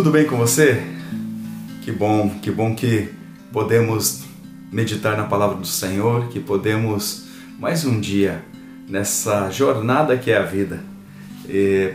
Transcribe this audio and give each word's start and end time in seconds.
Tudo 0.00 0.12
bem 0.12 0.24
com 0.24 0.38
você? 0.38 0.82
Que 1.82 1.92
bom, 1.92 2.30
que 2.40 2.50
bom 2.50 2.74
que 2.74 3.10
podemos 3.52 4.22
meditar 4.72 5.14
na 5.14 5.24
palavra 5.24 5.58
do 5.58 5.66
Senhor, 5.66 6.28
que 6.28 6.40
podemos 6.40 7.26
mais 7.58 7.84
um 7.84 8.00
dia 8.00 8.42
nessa 8.88 9.50
jornada 9.50 10.16
que 10.16 10.30
é 10.30 10.38
a 10.38 10.42
vida, 10.42 10.82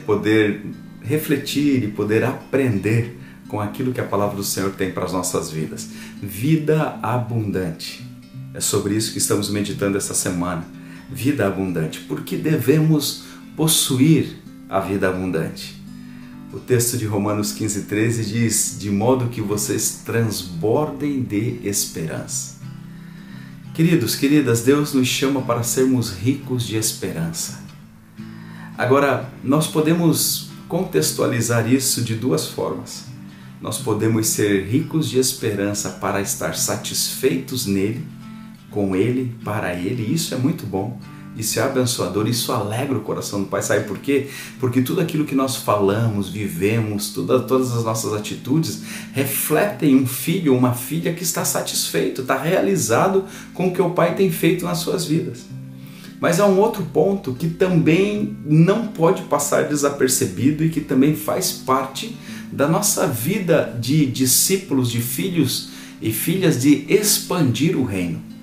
poder 0.06 0.64
refletir 1.02 1.84
e 1.84 1.88
poder 1.88 2.24
aprender 2.24 3.20
com 3.48 3.60
aquilo 3.60 3.92
que 3.92 4.00
a 4.00 4.06
palavra 4.06 4.36
do 4.36 4.44
Senhor 4.44 4.70
tem 4.74 4.92
para 4.92 5.06
as 5.06 5.12
nossas 5.12 5.50
vidas. 5.50 5.90
Vida 6.22 7.00
abundante. 7.02 8.06
É 8.54 8.60
sobre 8.60 8.94
isso 8.94 9.14
que 9.14 9.18
estamos 9.18 9.50
meditando 9.50 9.98
essa 9.98 10.14
semana. 10.14 10.64
Vida 11.12 11.48
abundante. 11.48 12.02
Porque 12.02 12.38
devemos 12.38 13.24
possuir 13.58 14.38
a 14.70 14.80
vida 14.80 15.10
abundante. 15.10 15.84
O 16.56 16.60
texto 16.62 16.98
de 16.98 17.06
Romanos 17.06 17.52
15, 17.52 17.82
13 17.82 18.26
diz: 18.32 18.78
De 18.80 18.90
modo 18.90 19.28
que 19.28 19.42
vocês 19.42 20.04
transbordem 20.06 21.22
de 21.22 21.60
esperança. 21.68 22.56
Queridos, 23.74 24.16
queridas, 24.16 24.62
Deus 24.62 24.94
nos 24.94 25.06
chama 25.06 25.42
para 25.42 25.64
sermos 25.64 26.12
ricos 26.12 26.66
de 26.66 26.78
esperança. 26.78 27.62
Agora, 28.78 29.30
nós 29.44 29.68
podemos 29.68 30.48
contextualizar 30.70 31.70
isso 31.70 32.02
de 32.02 32.16
duas 32.16 32.48
formas. 32.48 33.04
Nós 33.62 33.78
podemos 33.78 34.28
ser 34.28 34.66
ricos 34.66 35.10
de 35.10 35.20
esperança 35.20 35.90
para 35.90 36.22
estar 36.22 36.56
satisfeitos 36.56 37.66
nele, 37.66 38.08
com 38.72 38.96
ele, 38.96 39.36
para 39.44 39.74
ele, 39.74 40.04
isso 40.04 40.34
é 40.34 40.38
muito 40.38 40.66
bom 40.66 40.98
isso 41.38 41.60
é 41.60 41.64
abençoador, 41.64 42.28
isso 42.28 42.52
alegra 42.52 42.98
o 42.98 43.02
coração 43.02 43.42
do 43.42 43.48
Pai. 43.48 43.62
Sabe 43.62 43.84
por 43.86 43.98
quê? 43.98 44.28
Porque 44.60 44.82
tudo 44.82 45.02
aquilo 45.02 45.26
que 45.26 45.36
nós 45.36 45.58
falamos, 45.58 46.30
vivemos, 46.30 47.10
toda, 47.10 47.40
todas 47.42 47.76
as 47.76 47.84
nossas 47.84 48.14
atitudes 48.14 48.82
refletem 49.14 49.96
um 49.96 50.08
filho 50.08 50.54
ou 50.54 50.60
uma 50.60 50.74
filha 50.74 51.14
que 51.14 51.24
está 51.24 51.44
satisfeito, 51.44 52.22
está 52.22 52.38
realizado 52.38 53.26
com 53.54 53.68
o 53.68 53.74
que 53.74 53.82
o 53.82 53.90
Pai 53.90 54.16
tem 54.16 54.32
feito 54.32 54.64
nas 54.64 54.78
suas 54.78 55.06
vidas. 55.06 55.46
Mas 56.22 56.40
há 56.40 56.48
um 56.48 56.58
outro 56.58 56.84
ponto 56.84 57.34
que 57.34 57.50
também 57.50 58.38
não 58.46 58.88
pode 58.88 59.24
passar 59.24 59.68
desapercebido 59.68 60.64
e 60.64 60.70
que 60.70 60.80
também 60.80 61.16
faz 61.16 61.52
parte 61.52 62.16
da 62.50 62.68
nossa 62.68 63.06
vida 63.06 63.78
de 63.80 64.06
discípulos, 64.06 64.90
de 64.90 65.02
filhos 65.02 65.70
e 66.02 66.14
filhas 66.14 66.62
de 66.62 66.86
expandir 66.88 67.78
o 67.78 67.84
reino 67.84 68.35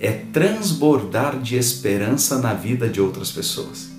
é 0.00 0.10
transbordar 0.32 1.38
de 1.38 1.56
esperança 1.56 2.38
na 2.38 2.54
vida 2.54 2.88
de 2.88 3.00
outras 3.00 3.30
pessoas. 3.30 3.90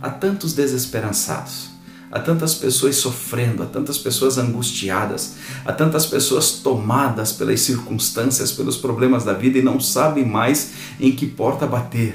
Há 0.00 0.08
tantos 0.08 0.54
desesperançados, 0.54 1.68
há 2.10 2.18
tantas 2.18 2.54
pessoas 2.54 2.96
sofrendo, 2.96 3.62
há 3.62 3.66
tantas 3.66 3.98
pessoas 3.98 4.38
angustiadas, 4.38 5.34
há 5.64 5.72
tantas 5.72 6.06
pessoas 6.06 6.52
tomadas 6.52 7.32
pelas 7.32 7.60
circunstâncias, 7.60 8.50
pelos 8.50 8.78
problemas 8.78 9.24
da 9.24 9.34
vida 9.34 9.58
e 9.58 9.62
não 9.62 9.78
sabem 9.78 10.24
mais 10.24 10.72
em 10.98 11.12
que 11.12 11.26
porta 11.26 11.66
bater. 11.66 12.14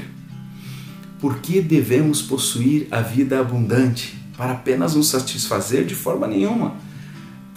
Por 1.21 1.37
que 1.37 1.61
devemos 1.61 2.21
possuir 2.23 2.87
a 2.89 3.01
vida 3.01 3.39
abundante? 3.39 4.17
Para 4.35 4.53
apenas 4.53 4.95
nos 4.95 5.07
satisfazer 5.07 5.85
de 5.85 5.95
forma 5.95 6.27
nenhuma 6.27 6.86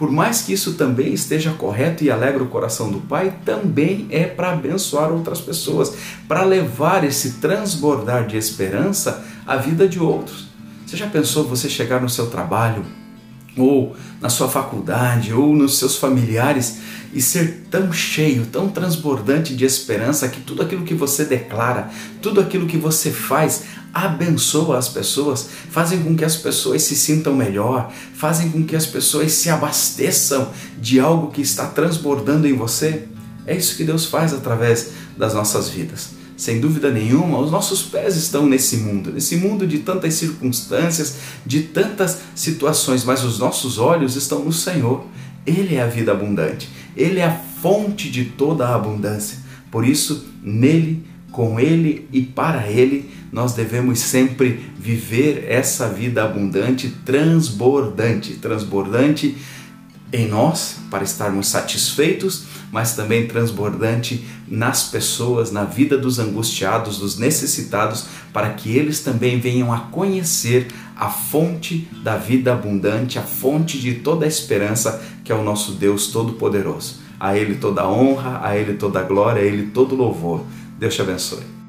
por 0.01 0.11
mais 0.11 0.41
que 0.41 0.55
isso 0.55 0.73
também 0.77 1.13
esteja 1.13 1.53
correto 1.53 2.03
e 2.03 2.11
alegra 2.11 2.43
o 2.43 2.49
coração 2.49 2.91
do 2.91 3.01
Pai, 3.03 3.35
também 3.45 4.07
é 4.09 4.25
para 4.25 4.53
abençoar 4.53 5.13
outras 5.13 5.43
pessoas, 5.43 5.95
para 6.27 6.43
levar 6.43 7.05
esse 7.05 7.33
transbordar 7.33 8.27
de 8.27 8.39
esperança 8.39 9.23
à 9.47 9.57
vida 9.57 9.87
de 9.87 10.01
outros. 10.01 10.49
Você 10.87 10.97
já 10.97 11.07
pensou 11.07 11.45
você 11.45 11.69
chegar 11.69 12.01
no 12.01 12.09
seu 12.09 12.29
trabalho, 12.29 12.83
ou 13.59 13.95
na 14.23 14.31
sua 14.31 14.49
faculdade, 14.49 15.35
ou 15.35 15.55
nos 15.55 15.79
seus 15.79 15.97
familiares 15.97 16.79
e 17.13 17.21
ser 17.21 17.67
tão 17.71 17.93
cheio, 17.93 18.47
tão 18.47 18.71
transbordante 18.71 19.55
de 19.55 19.67
esperança 19.67 20.29
que 20.29 20.41
tudo 20.41 20.63
aquilo 20.63 20.83
que 20.83 20.95
você 20.95 21.27
declara, 21.27 21.91
tudo 22.23 22.41
aquilo 22.41 22.67
que 22.67 22.79
você 22.79 23.11
faz 23.11 23.65
abençoa 23.93 24.79
as 24.79 24.89
pessoas, 24.89 25.49
fazem 25.71 26.03
com 26.03 26.17
que 26.17 26.25
as 26.25 26.37
pessoas 26.37 26.83
se 26.83 26.95
sintam 26.95 27.35
melhor, 27.35 27.93
fazem 28.15 28.51
com 28.51 28.65
que 28.65 28.77
as 28.77 28.87
pessoas 28.87 29.33
se 29.33 29.51
abasteçam 29.51 30.51
de 30.81 31.01
algo 31.01 31.31
que 31.31 31.43
está 31.43 31.67
transbordando 31.67 32.47
em 32.47 32.55
você. 32.55 33.05
É 33.47 33.57
isso 33.57 33.77
que 33.77 33.85
Deus 33.85 34.07
faz 34.07 34.33
através 34.33 34.91
das 35.17 35.35
nossas 35.35 35.69
vidas. 35.69 36.21
Sem 36.37 36.59
dúvida 36.59 36.91
nenhuma, 36.91 37.39
os 37.39 37.51
nossos 37.51 37.83
pés 37.83 38.17
estão 38.17 38.47
nesse 38.47 38.79
mundo, 38.79 39.13
nesse 39.13 39.37
mundo 39.37 39.67
de 39.67 39.81
tantas 39.81 40.15
circunstâncias, 40.15 41.17
de 41.45 41.65
tantas 41.65 42.19
situações, 42.35 43.05
mas 43.05 43.23
os 43.23 43.39
nossos 43.39 43.77
olhos 43.77 44.17
estão 44.17 44.43
no 44.43 44.53
Senhor. 44.53 45.05
Ele 45.45 45.75
é 45.75 45.83
a 45.83 45.87
vida 45.87 46.13
abundante, 46.13 46.71
ele 46.97 47.19
é 47.19 47.27
a 47.27 47.41
fonte 47.61 48.11
de 48.11 48.25
toda 48.25 48.67
a 48.67 48.75
abundância. 48.75 49.39
Por 49.71 49.87
isso, 49.87 50.29
nele 50.43 51.05
com 51.31 51.59
Ele 51.59 52.09
e 52.13 52.23
para 52.23 52.67
Ele, 52.67 53.11
nós 53.33 53.55
devemos 53.55 54.01
sempre 54.01 54.61
viver 54.79 55.47
essa 55.49 55.89
vida 55.89 56.25
abundante, 56.25 56.89
transbordante, 57.05 58.35
transbordante 58.35 59.37
em 60.13 60.27
nós 60.27 60.77
para 60.91 61.05
estarmos 61.05 61.49
satisfeitos, 61.49 62.45
mas 62.73 62.95
também 62.95 63.27
transbordante 63.27 64.25
nas 64.49 64.85
pessoas, 64.85 65.53
na 65.53 65.65
vida 65.65 65.97
dos 65.97 66.19
angustiados, 66.19 66.99
dos 66.99 67.17
necessitados, 67.17 68.07
para 68.33 68.51
que 68.51 68.77
eles 68.77 69.01
também 69.01 69.39
venham 69.39 69.73
a 69.73 69.81
conhecer 69.81 70.69
a 70.97 71.09
fonte 71.09 71.89
da 72.03 72.17
vida 72.17 72.53
abundante, 72.53 73.19
a 73.19 73.23
fonte 73.23 73.79
de 73.79 73.95
toda 73.95 74.25
a 74.25 74.29
esperança 74.29 75.03
que 75.25 75.33
é 75.33 75.35
o 75.35 75.45
nosso 75.45 75.73
Deus 75.73 76.09
Todo-Poderoso. 76.09 76.97
A 77.19 77.37
Ele 77.37 77.55
toda 77.55 77.83
a 77.83 77.89
honra, 77.89 78.41
a 78.43 78.57
Ele 78.57 78.75
toda 78.75 79.01
a 79.01 79.03
glória, 79.03 79.43
a 79.43 79.45
Ele 79.45 79.69
todo 79.69 79.95
louvor. 79.95 80.45
Deus 80.81 80.97
te 80.97 81.03
abençoe. 81.03 81.60